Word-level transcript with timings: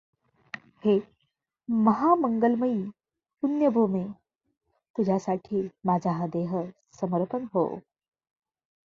हे 0.85 0.99
महामंगलमयी 1.69 2.83
पुण्यभूमे, 3.43 4.03
तुझ्यासाठी 4.95 5.67
माझा 5.85 6.11
हा 6.11 6.27
देह 6.27 6.61
समर्पण 6.99 7.45
होवो. 7.53 7.79